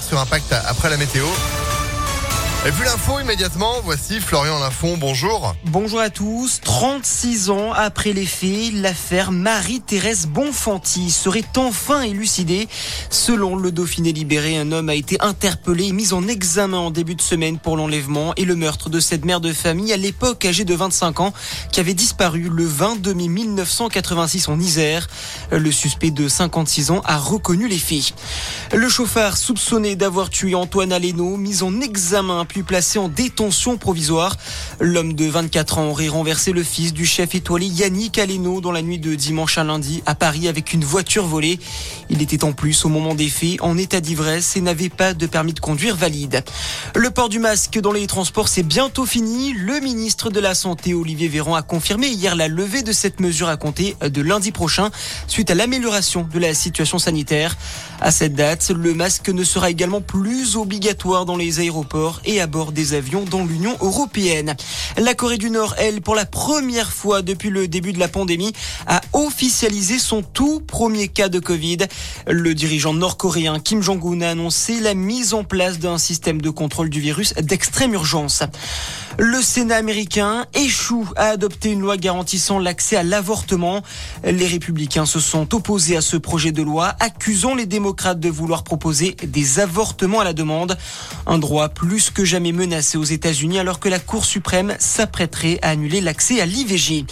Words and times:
sur 0.00 0.18
Impact 0.18 0.52
après 0.66 0.90
la 0.90 0.96
météo. 0.96 1.26
Et 2.66 2.72
puis 2.72 2.84
l'info 2.84 3.20
immédiatement, 3.20 3.74
voici 3.84 4.18
Florian 4.18 4.58
Lafont, 4.58 4.96
bonjour. 4.98 5.54
Bonjour 5.66 6.00
à 6.00 6.10
tous. 6.10 6.60
36 6.60 7.50
ans 7.50 7.72
après 7.72 8.12
les 8.12 8.26
faits, 8.26 8.72
l'affaire 8.74 9.30
Marie-Thérèse 9.30 10.26
Bonfanti 10.26 11.10
serait 11.12 11.44
enfin 11.56 12.02
élucidée. 12.02 12.68
Selon 13.10 13.54
le 13.54 13.70
Dauphiné 13.70 14.12
libéré, 14.12 14.58
un 14.58 14.72
homme 14.72 14.88
a 14.88 14.96
été 14.96 15.16
interpellé 15.20 15.86
et 15.86 15.92
mis 15.92 16.12
en 16.12 16.26
examen 16.26 16.78
en 16.78 16.90
début 16.90 17.14
de 17.14 17.22
semaine 17.22 17.58
pour 17.58 17.76
l'enlèvement 17.76 18.34
et 18.36 18.44
le 18.44 18.56
meurtre 18.56 18.90
de 18.90 18.98
cette 18.98 19.24
mère 19.24 19.40
de 19.40 19.52
famille 19.52 19.92
à 19.92 19.96
l'époque 19.96 20.44
âgée 20.44 20.64
de 20.64 20.74
25 20.74 21.20
ans 21.20 21.32
qui 21.70 21.78
avait 21.78 21.94
disparu 21.94 22.50
le 22.52 22.66
22 22.66 23.14
mai 23.14 23.28
1986 23.28 24.48
en 24.48 24.58
Isère. 24.58 25.06
Le 25.52 25.70
suspect 25.70 26.10
de 26.10 26.26
56 26.26 26.90
ans 26.90 27.02
a 27.04 27.18
reconnu 27.18 27.68
les 27.68 27.78
faits. 27.78 28.14
Le 28.74 28.88
chauffard 28.88 29.36
soupçonné 29.36 29.94
d'avoir 29.94 30.28
tué 30.28 30.56
Antoine 30.56 30.92
Aleno, 30.92 31.36
mis 31.36 31.62
en 31.62 31.80
examen 31.80 32.44
puis 32.48 32.62
placé 32.62 32.98
en 32.98 33.08
détention 33.08 33.76
provisoire. 33.76 34.36
L'homme 34.80 35.12
de 35.12 35.26
24 35.26 35.78
ans 35.78 35.90
aurait 35.90 36.08
renversé 36.08 36.52
le 36.52 36.62
fils 36.62 36.92
du 36.92 37.06
chef 37.06 37.34
étoilé 37.34 37.66
Yannick 37.66 38.18
Aleno 38.18 38.60
dans 38.60 38.72
la 38.72 38.82
nuit 38.82 38.98
de 38.98 39.14
dimanche 39.14 39.58
à 39.58 39.64
lundi 39.64 40.02
à 40.06 40.14
Paris 40.14 40.48
avec 40.48 40.72
une 40.72 40.82
voiture 40.82 41.26
volée. 41.26 41.60
Il 42.10 42.22
était 42.22 42.44
en 42.44 42.52
plus 42.52 42.84
au 42.84 42.88
moment 42.88 43.14
des 43.14 43.28
faits 43.28 43.60
en 43.60 43.76
état 43.76 44.00
d'ivresse 44.00 44.56
et 44.56 44.60
n'avait 44.60 44.88
pas 44.88 45.14
de 45.14 45.26
permis 45.26 45.52
de 45.52 45.60
conduire 45.60 45.94
valide. 45.94 46.42
Le 46.96 47.10
port 47.10 47.28
du 47.28 47.38
masque 47.38 47.78
dans 47.78 47.92
les 47.92 48.06
transports 48.06 48.48
c'est 48.48 48.62
bientôt 48.62 49.06
fini. 49.06 49.52
Le 49.52 49.80
ministre 49.80 50.30
de 50.30 50.40
la 50.40 50.54
Santé 50.54 50.94
Olivier 50.94 51.28
Véran 51.28 51.54
a 51.54 51.62
confirmé 51.62 52.08
hier 52.08 52.34
la 52.34 52.48
levée 52.48 52.82
de 52.82 52.92
cette 52.92 53.20
mesure 53.20 53.48
à 53.48 53.56
compter 53.56 53.96
de 54.00 54.22
lundi 54.22 54.52
prochain 54.52 54.90
suite 55.26 55.50
à 55.50 55.54
l'amélioration 55.54 56.26
de 56.32 56.38
la 56.38 56.54
situation 56.54 56.98
sanitaire. 56.98 57.56
À 58.00 58.10
cette 58.10 58.34
date, 58.34 58.70
le 58.70 58.94
masque 58.94 59.28
ne 59.28 59.44
sera 59.44 59.70
également 59.70 60.00
plus 60.00 60.56
obligatoire 60.56 61.26
dans 61.26 61.36
les 61.36 61.60
aéroports 61.60 62.20
et 62.24 62.37
à 62.40 62.46
bord 62.46 62.72
des 62.72 62.94
avions 62.94 63.24
dans 63.24 63.44
l'Union 63.44 63.76
européenne. 63.80 64.54
La 64.96 65.14
Corée 65.14 65.38
du 65.38 65.50
Nord, 65.50 65.74
elle, 65.78 66.00
pour 66.00 66.14
la 66.14 66.26
première 66.26 66.92
fois 66.92 67.22
depuis 67.22 67.50
le 67.50 67.68
début 67.68 67.92
de 67.92 67.98
la 67.98 68.08
pandémie, 68.08 68.52
a 68.86 69.00
officialisé 69.12 69.98
son 69.98 70.22
tout 70.22 70.60
premier 70.60 71.08
cas 71.08 71.28
de 71.28 71.38
Covid. 71.38 71.78
Le 72.26 72.54
dirigeant 72.54 72.94
nord-coréen 72.94 73.60
Kim 73.60 73.82
Jong-un 73.82 74.20
a 74.20 74.30
annoncé 74.30 74.80
la 74.80 74.94
mise 74.94 75.34
en 75.34 75.44
place 75.44 75.78
d'un 75.78 75.98
système 75.98 76.40
de 76.40 76.50
contrôle 76.50 76.90
du 76.90 77.00
virus 77.00 77.34
d'extrême 77.34 77.94
urgence. 77.94 78.42
Le 79.16 79.40
Sénat 79.42 79.76
américain 79.76 80.46
échoue 80.54 81.08
à 81.16 81.28
adopter 81.28 81.70
une 81.70 81.80
loi 81.80 81.96
garantissant 81.96 82.58
l'accès 82.58 82.96
à 82.96 83.02
l'avortement. 83.02 83.82
Les 84.24 84.46
républicains 84.46 85.06
se 85.06 85.18
sont 85.18 85.54
opposés 85.54 85.96
à 85.96 86.00
ce 86.00 86.16
projet 86.16 86.52
de 86.52 86.62
loi, 86.62 86.94
accusant 87.00 87.54
les 87.54 87.66
démocrates 87.66 88.20
de 88.20 88.28
vouloir 88.28 88.64
proposer 88.64 89.16
des 89.22 89.60
avortements 89.60 90.20
à 90.20 90.24
la 90.24 90.34
demande. 90.34 90.76
Un 91.26 91.38
droit 91.38 91.68
plus 91.68 92.10
que 92.10 92.24
jamais 92.24 92.52
menacé 92.52 92.98
aux 92.98 93.04
États-Unis 93.04 93.58
alors 93.58 93.80
que 93.80 93.88
la 93.88 93.98
Cour 93.98 94.24
suprême 94.24 94.76
s'apprêterait 94.78 95.58
à 95.62 95.70
annuler 95.70 96.00
l'accès 96.00 96.40
à 96.40 96.46
l'IVG. 96.46 97.06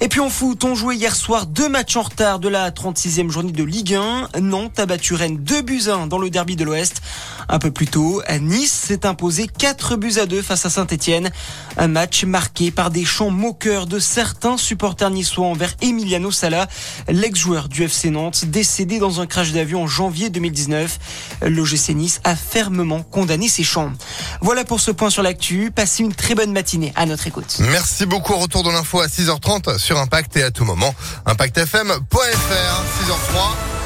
Et 0.00 0.08
puis 0.08 0.20
en 0.20 0.28
foot, 0.28 0.64
on 0.64 0.74
jouait 0.74 0.96
hier 0.96 1.14
soir 1.14 1.46
deux 1.46 1.68
matchs 1.68 1.96
en 1.96 2.02
retard 2.02 2.38
de 2.40 2.48
la 2.48 2.70
36e 2.70 3.30
journée 3.30 3.52
de 3.52 3.62
Ligue 3.62 3.94
1. 3.94 4.40
Nantes 4.40 4.78
a 4.78 4.86
battu 4.86 5.14
Rennes 5.14 5.38
2 5.38 5.62
buts 5.62 5.84
1 5.88 6.08
dans 6.08 6.18
le 6.18 6.30
derby 6.30 6.56
de 6.56 6.64
l'Ouest. 6.64 7.00
Un 7.48 7.58
peu 7.58 7.70
plus 7.70 7.86
tôt, 7.86 8.22
Nice 8.40 8.72
s'est 8.72 9.06
imposé 9.06 9.46
4 9.46 9.96
buts 9.96 10.18
à 10.18 10.26
2 10.26 10.42
face 10.42 10.66
à 10.66 10.70
Saint-Etienne. 10.70 11.30
Un 11.76 11.88
match 11.88 12.24
marqué 12.24 12.70
par 12.70 12.90
des 12.90 13.04
chants 13.04 13.30
moqueurs 13.30 13.86
de 13.86 13.98
certains 13.98 14.56
supporters 14.56 15.10
niçois 15.10 15.46
envers 15.46 15.74
Emiliano 15.80 16.30
Sala, 16.30 16.68
l'ex-joueur 17.08 17.68
du 17.68 17.84
FC 17.84 18.10
Nantes, 18.10 18.46
décédé 18.46 18.98
dans 18.98 19.20
un 19.20 19.26
crash 19.26 19.52
d'avion 19.52 19.82
en 19.82 19.86
janvier 19.86 20.28
2019. 20.28 20.98
L'OGC 21.42 21.90
Nice 21.90 22.20
a 22.24 22.34
fermement 22.34 23.02
condamné 23.02 23.48
ces 23.48 23.64
chants. 23.64 23.92
Voilà 24.40 24.64
pour 24.64 24.80
ce 24.80 24.90
point 24.90 25.10
sur 25.10 25.22
l'actu. 25.22 25.70
Passez 25.70 26.02
une 26.02 26.14
très 26.14 26.34
bonne 26.34 26.52
matinée 26.52 26.92
à 26.96 27.06
notre 27.06 27.26
écoute. 27.26 27.58
Merci 27.60 28.06
beaucoup. 28.06 28.34
Retour 28.34 28.64
de 28.64 28.70
l'info 28.70 29.00
à 29.00 29.06
6h30 29.06 29.78
Impact 29.98 30.36
et 30.36 30.42
à 30.42 30.50
tout 30.50 30.64
moment. 30.64 30.94
ImpactFM.fr, 31.26 32.16
6h03. 32.16 33.83